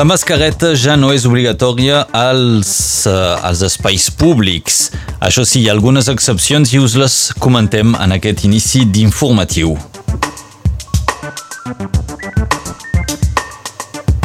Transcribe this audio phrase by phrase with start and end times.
[0.00, 2.70] La mascareta ja no és obligatòria als,
[3.04, 4.78] uh, als espais públics.
[5.20, 9.76] Això sí, hi ha algunes excepcions i us les comentem en aquest inici d'informatiu.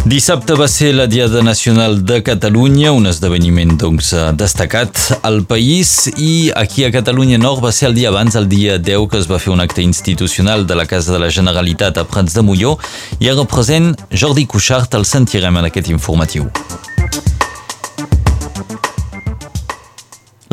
[0.05, 6.11] Dissabte va ser la Diada Nacional de Catalunya, un esdeveniment doncs, eh, destacat al país
[6.13, 9.25] i aquí a Catalunya Nord va ser el dia abans, el dia 10, que es
[9.25, 12.77] va fer un acte institucional de la Casa de la Generalitat a Prats de Molló
[13.17, 16.45] i ara present Jordi Cuixart el sentirem en aquest informatiu.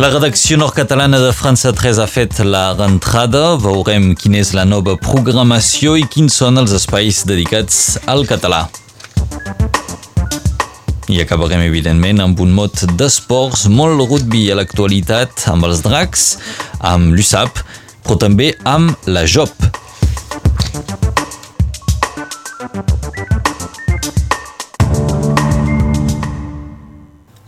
[0.01, 3.59] La redacció nord-catalana de França 3 ha fet la rentrada.
[3.61, 8.71] Veurem quina és la nova programació i quins són els espais dedicats al català.
[11.11, 16.27] I acabarem, evidentment, amb un mot d'esports, molt rugby a l'actualitat, amb els dracs,
[16.79, 17.59] amb l'USAP,
[18.07, 19.72] però també amb la JOP.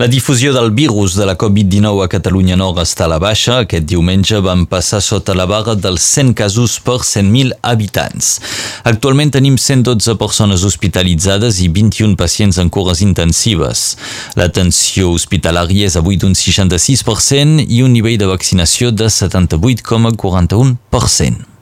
[0.04, 3.62] La difusió del virus de la Covid-19 a Catalunya Nord està a la baixa.
[3.62, 8.36] Aquest diumenge van passar sota la barra dels 100 casos per 100.000 habitants.
[8.84, 13.96] Actualment tenim 112 persones hospitalitzades i 21 pacients en cures intensives.
[14.36, 21.53] L'atenció hospitalària és avui d'un 66% i un nivell de vaccinació de 78,41%.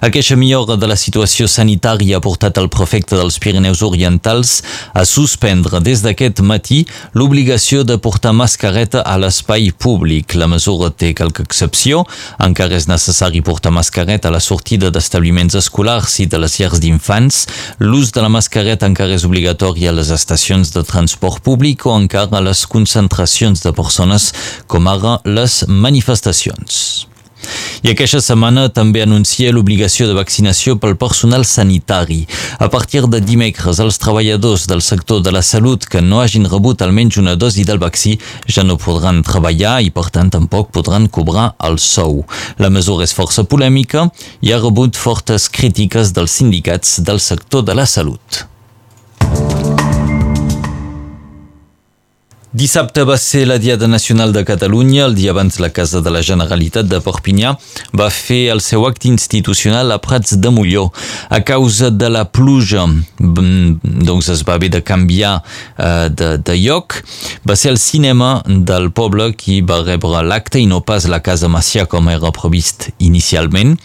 [0.00, 4.60] A queixa millora de la situació sanitària ha portat el prefecte dels Pirineus Orientals
[4.94, 6.84] a suspendre des d'aquest matí
[7.18, 10.36] l'obligació de portar mascareta a l'espai públic.
[10.38, 12.04] La mesura té qualque excepció.
[12.38, 17.44] Encara és necessari portar mascareta a la sortida d'establiments escolars i de les llars d'infants.
[17.82, 22.38] L'ús de la mascareta encara és obligatori a les estacions de transport públic o encara
[22.38, 24.32] a les concentracions de persones,
[24.70, 27.08] com ara les manifestacions.
[27.78, 32.24] I aquesta setmana també anuncia l'obligació de vaccinació pel personal sanitari.
[32.58, 36.82] A partir de dimecres, els treballadors del sector de la salut que no hagin rebut
[36.82, 38.16] almenys una dosi del vaccí
[38.50, 42.24] ja no podran treballar i, per tant, tampoc podran cobrar el sou.
[42.58, 44.08] La mesura és força polèmica
[44.42, 48.48] i ha rebut fortes crítiques dels sindicats del sector de la salut.
[52.58, 55.04] Dissabte va ser la Diada Nacional de Catalunya.
[55.06, 57.52] El dia abans la Casa de la Generalitat de Perpinyà
[57.94, 60.88] va fer el seu acte institucional a Prats de Molló.
[61.30, 62.88] A causa de la pluja,
[63.20, 66.98] doncs es va haver de canviar eh, de, de lloc.
[67.46, 71.46] Va ser el cinema del poble qui va rebre l'acte i no pas la Casa
[71.46, 73.76] Macià com era previst inicialment.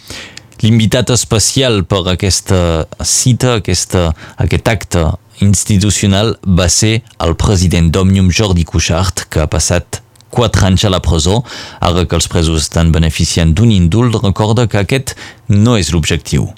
[0.64, 4.08] L'invitat especial per aquesta cita, aquesta,
[4.40, 10.00] aquest acte institucional va ser el president d'Òmnium Jordi Cuixart, que ha passat
[10.34, 11.42] quatre anys a la presó.
[11.80, 15.16] Ara que els presos estan beneficiant d'un indult, recorda que aquest
[15.48, 16.50] no és l'objectiu.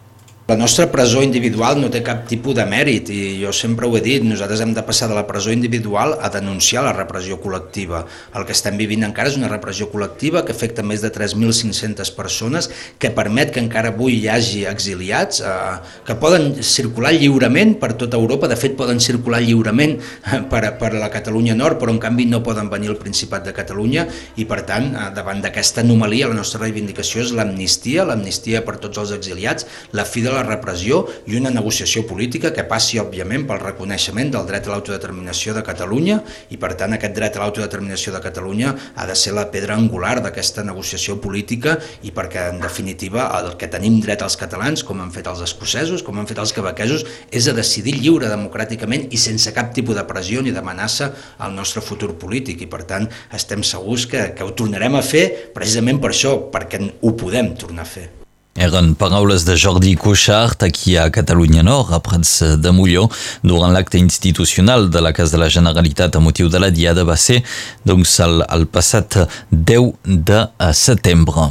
[0.48, 4.00] La nostra presó individual no té cap tipus de mèrit i jo sempre ho he
[4.04, 8.04] dit, nosaltres hem de passar de la presó individual a denunciar la repressió col·lectiva.
[8.30, 12.68] El que estem vivint encara és una repressió col·lectiva que afecta més de 3.500 persones,
[13.02, 18.14] que permet que encara avui hi hagi exiliats, eh, que poden circular lliurement per tota
[18.22, 22.28] Europa, de fet poden circular lliurement eh, per, per la Catalunya Nord, però en canvi
[22.30, 24.06] no poden venir al Principat de Catalunya
[24.38, 29.02] i per tant, eh, davant d'aquesta anomalia, la nostra reivindicació és l'amnistia, l'amnistia per tots
[29.02, 33.62] els exiliats, la fi de la repressió i una negociació política que passi, òbviament, pel
[33.62, 36.20] reconeixement del dret a l'autodeterminació de Catalunya
[36.52, 40.18] i, per tant, aquest dret a l'autodeterminació de Catalunya ha de ser la pedra angular
[40.24, 41.76] d'aquesta negociació política
[42.06, 46.04] i perquè, en definitiva, el que tenim dret als catalans, com han fet els escocesos,
[46.06, 50.04] com han fet els quebequesos, és a decidir lliure, democràticament i sense cap tipus de
[50.08, 54.54] pressió ni d'amenaça al nostre futur polític i, per tant, estem segurs que, que ho
[54.58, 55.26] tornarem a fer
[55.56, 58.25] precisament per això, perquè ho podem tornar a fer.
[58.56, 63.04] Eren paraules de Jordi Cuixart aquí a Catalunya Nord, a Prats de Molló,
[63.44, 67.18] durant l'acte institucional de la Casa de la Generalitat a motiu de la Diada va
[67.20, 67.42] ser
[67.84, 69.18] doncs, el, el passat
[69.52, 69.92] 10
[70.24, 70.40] de
[70.72, 71.50] setembre.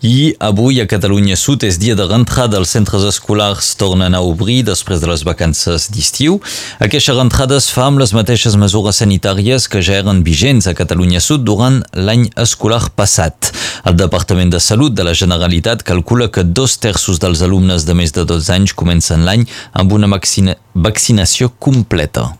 [0.00, 2.60] I avui a Catalunya Sud és dia de rentrada.
[2.60, 6.38] Els centres escolars tornen a obrir després de les vacances d'estiu.
[6.78, 11.18] Aquesta rentrada es fa amb les mateixes mesures sanitàries que ja eren vigents a Catalunya
[11.18, 13.50] Sud durant l'any escolar passat.
[13.90, 18.14] El Departament de Salut de la Generalitat calcula que dos terços dels alumnes de més
[18.14, 22.37] de 12 anys comencen l'any amb una vaccina vaccinació completa.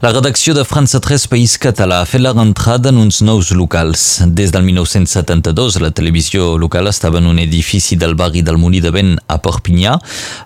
[0.00, 4.22] La redacció de França 3 País Català ha fet la rentrada en uns nous locals.
[4.30, 8.92] Des del 1972, la televisió local estava en un edifici del barri del Molí de
[8.94, 9.96] Vent a Perpinyà.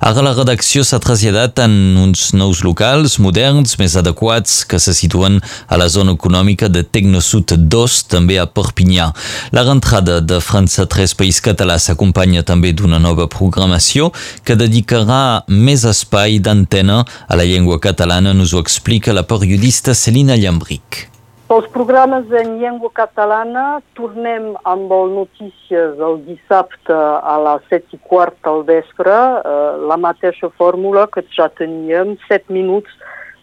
[0.09, 5.37] Ara la redacció s'ha traslladat en uns nous locals moderns, més adequats, que se situen
[5.69, 9.11] a la zona econòmica de Tecnosud 2, també a Perpinyà.
[9.53, 14.15] La rentrada de França 3 País Català s'acompanya també d'una nova programació
[14.49, 20.37] que dedicarà més espai d'antena a la llengua catalana, nos ho explica la periodista Celina
[20.37, 21.09] Llambric.
[21.49, 27.99] Pels programes en llengua catalana tornem amb el Notícies el dissabte a les set i
[28.07, 32.95] quart al vespre, eh, la mateixa fórmula que ja teníem, set minuts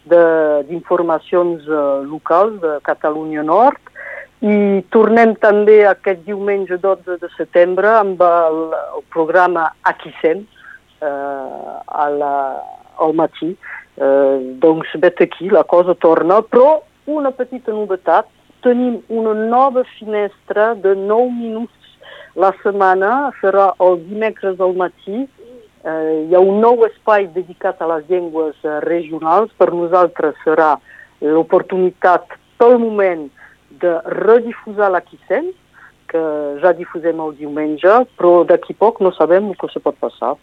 [0.08, 3.92] d'informacions eh, locals de Catalunya Nord,
[4.40, 8.62] i tornem també aquest diumenge 12 de setembre amb el,
[8.96, 10.48] el programa Aquí Sem,
[11.04, 11.76] eh,
[12.06, 12.36] a la,
[13.00, 13.56] al matí,
[14.00, 16.80] Eh, doncs vet aquí, la cosa torna, però
[17.12, 18.30] una petita novetat,
[18.64, 21.98] tenim una nova finestra de 9 minuts
[22.40, 25.26] la setmana, serà el dimecres al matí,
[25.84, 30.78] eh, hi ha un nou espai dedicat a les llengües eh, regionals, per nosaltres serà
[31.20, 33.28] l'oportunitat pel moment
[33.84, 35.52] de redifusar la Quissent,
[36.08, 36.24] que
[36.64, 40.38] ja difusem el diumenge, però d'aquí poc no sabem el que se pot passar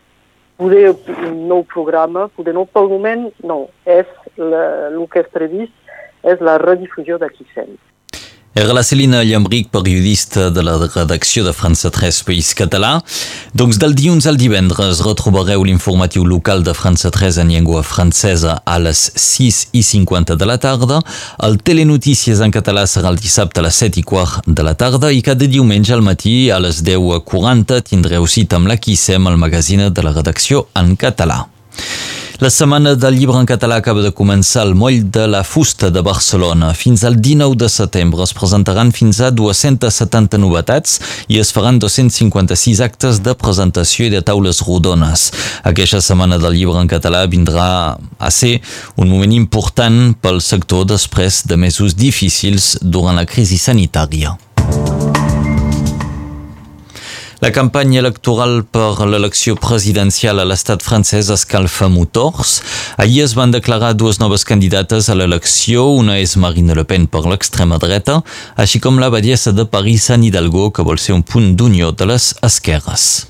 [0.57, 0.95] poder
[1.29, 6.41] un nou programa, poder no pel moment, no, és la, el que és previst és
[6.43, 7.83] la redifusió d'aquí sempre.
[8.57, 13.03] Era la Celina Llambric, periodista de la redacció de França 3 País Català.
[13.53, 18.79] Doncs del dilluns al divendres retrobareu l'informatiu local de França 3 en llengua francesa a
[18.81, 21.03] les 6 i 50 de la tarda.
[21.45, 25.13] El Telenotícies en català serà el dissabte a les 7 i quart de la tarda
[25.13, 29.93] i cada diumenge al matí a les 10.40 tindreu cita amb la Quissem, el magazine
[29.93, 31.43] de la redacció en català.
[32.39, 36.03] La Setmana del Llibre en Català acaba de començar al Moll de la Fusta de
[36.05, 36.75] Barcelona.
[36.77, 40.99] Fins al 19 de setembre es presentaran fins a 270 novetats
[41.33, 45.31] i es faran 256 actes de presentació i de taules rodones.
[45.65, 48.59] Aquesta Setmana del Llibre en Català vindrà a ser
[49.01, 54.37] un moment important pel sector després de mesos difícils durant la crisi sanitària.
[57.45, 62.63] La campanya electoral per l'elecció presidencial a l'estat francès escalfa motors.
[62.97, 65.85] Ahir es van declarar dues noves candidates a l'elecció.
[66.01, 68.23] Una és Marine Le Pen per l'extrema dreta,
[68.57, 72.09] així com la badiessa de París, Anne Hidalgo, que vol ser un punt d'unió de
[72.15, 73.27] les esquerres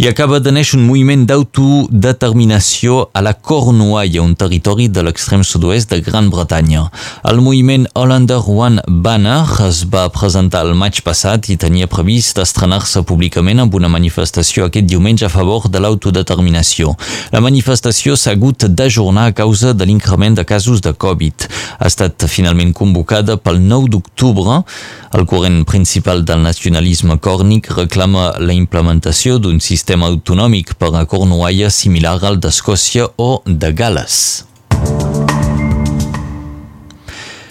[0.00, 5.90] i acaba de néixer un moviment d'autodeterminació a la Cornualla, un territori de l'extrem sud-oest
[5.92, 6.86] de Gran Bretanya.
[7.28, 13.02] El moviment Hollander One Banner es va presentar el maig passat i tenia previst estrenar-se
[13.04, 16.94] públicament amb una manifestació aquest diumenge a favor de l'autodeterminació.
[17.36, 21.44] La manifestació s'ha hagut d'ajornar a causa de l'increment de casos de Covid.
[21.76, 24.62] Ha estat finalment convocada pel 9 d'octubre.
[25.12, 31.00] El corrent principal del nacionalisme còrnic reclama la implementació d'un sistema sistema autonòmic per a
[31.02, 34.49] Cornualla similar al d'Escòcia o de Gales.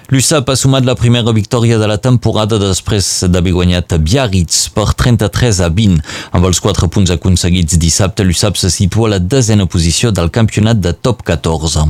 [0.10, 5.60] L'USAP ha sumat la primera victòria de la temporada després d'haver guanyat Biarritz per 33
[5.62, 6.00] a 20.
[6.34, 10.80] Amb els 4 punts aconseguits dissabte, l'USAP se situa a la desena posició del campionat
[10.82, 11.84] de top 14.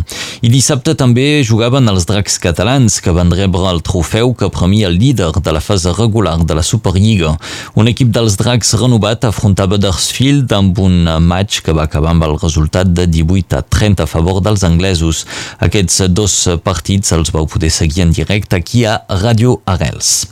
[0.43, 4.99] I dissabte també jugaven els dracs catalans que van rebre el trofeu que premia el
[4.99, 7.37] líder de la fase regular de la Superliga.
[7.79, 12.35] Un equip dels dracs renovat afrontava Dersfield amb un match que va acabar amb el
[12.35, 15.23] resultat de 18 a 30 a favor dels anglesos.
[15.63, 20.27] Aquests dos partits els vau poder seguir directe aquí a Radio Arrels.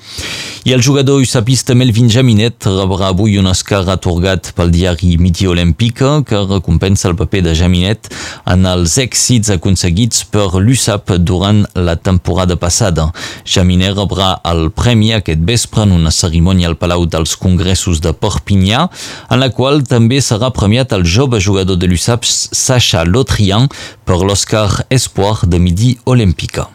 [0.68, 6.18] I el jugador usapista Melvin Jaminet rebrà avui un Oscar atorgat pel diari Midi Olímpica
[6.28, 8.10] que recompensa el paper de Jaminet
[8.52, 13.08] en els èxits aconseguits per l'USAP durant la temporada passada.
[13.48, 18.90] Jaminet rebrà el premi aquest vespre en una cerimònia al Palau dels Congressos de Perpinyà,
[19.32, 23.72] en la qual també serà premiat el jove jugador de l'USAP Sacha Lotrian
[24.04, 26.68] per l'Oscar Espoir de Midi Olímpica.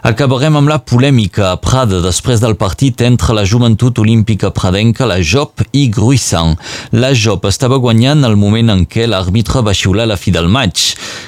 [0.00, 5.18] Acabarem amb la polèmica a Prada després del partit entre la Joventut Olímpica Pradenca, la
[5.20, 6.54] JOP i Gruissant.
[6.96, 10.86] La JOP estava guanyant al moment en què l'àrbitre va xiular la fi del maig.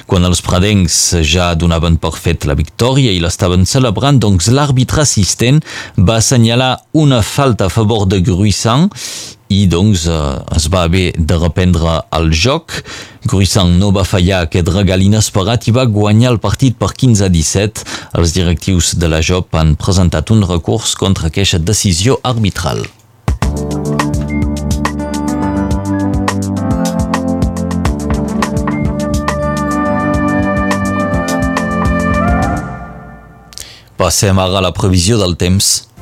[0.09, 5.61] Quan els pradencs ja donaven per fet la victòria i l'estaven celebrant, doncs l'àrbitre assistent
[6.01, 8.89] va assenyalar una falta a favor de Gruissant
[9.53, 10.17] i doncs eh,
[10.57, 12.73] es va haver de reprendre el joc.
[13.29, 17.31] Gruissant no va fallar aquest regal inesperat i va guanyar el partit per 15 a
[17.33, 17.85] 17.
[18.19, 22.85] Els directius de la JOP han presentat un recurs contra aquesta decisió arbitral.
[34.03, 35.92] Passem ara a la previsió del temps.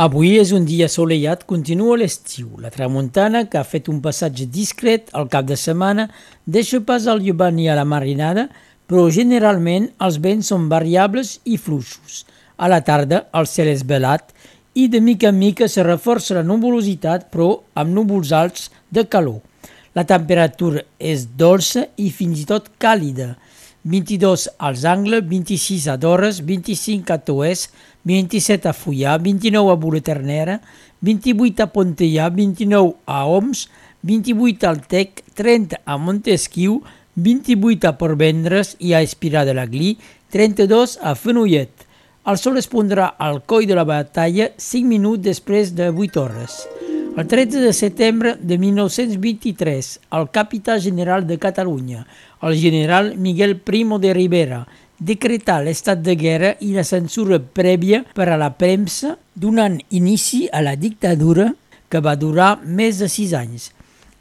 [0.00, 2.54] Avui és un dia assolellat, continua l'estiu.
[2.56, 6.06] La tramuntana, que ha fet un passatge discret al cap de setmana,
[6.46, 8.46] deixa pas al llevant i a la marinada,
[8.88, 12.22] però generalment els vents són variables i fluixos.
[12.56, 14.32] A la tarda el cel és velat
[14.72, 19.42] i de mica en mica se reforça la nuvolositat, però amb núvols alts de calor.
[19.92, 23.34] La temperatura és dolça i fins i tot càlida.
[23.84, 27.68] 22 als angles, 26 a Dores, 25 a Toès,
[28.04, 30.60] 27 a Fullà, 29 a Boleternera,
[31.00, 33.68] 28 a Pontellà, 29 a Oms,
[34.02, 36.80] 28 al Tec, 30 a Montesquieu,
[37.14, 39.96] 28 a Portvendres i a Espirà de la Glí,
[40.32, 41.86] 32 a Fenollet.
[42.30, 46.60] El sol es pondrà al coll de la batalla 5 minuts després de 8 hores.
[47.16, 52.06] El 13 de setembre de 1923, el capità general de Catalunya,
[52.40, 54.66] el general Miguel Primo de Rivera,
[55.00, 60.60] decretà l'estat de guerra i la censura prèvia per a la premsa, donant inici a
[60.62, 61.48] la dictadura
[61.90, 63.70] que va durar més de sis anys.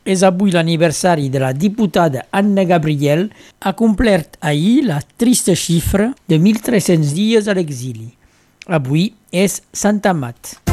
[0.08, 3.28] És avui l'aniversari de la diputada Anna Gabriel,
[3.60, 8.10] ha complert ahir la trista xifra de 1.300 dies a l'exili.
[8.66, 10.69] Avui és Sant Amat.